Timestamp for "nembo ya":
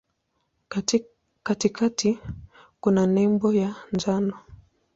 3.07-3.75